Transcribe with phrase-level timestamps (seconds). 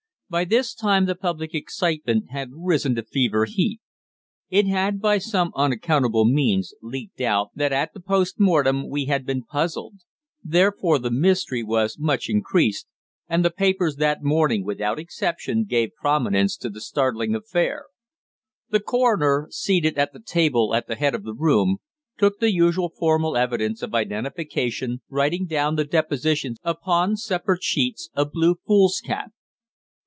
[0.31, 3.81] By this time the public excitement had risen to fever heat.
[4.49, 9.25] It had by some unaccountable means leaked out that at the post mortem we had
[9.25, 10.03] been puzzled;
[10.41, 12.87] therefore the mystery was much increased,
[13.27, 17.87] and the papers that morning without exception gave prominence to the startling affair.
[18.69, 21.79] The coroner, seated at the table at the head of the room,
[22.17, 28.31] took the usual formal evidence of identification, writing down the depositions upon separate sheets of
[28.31, 29.31] blue foolscap.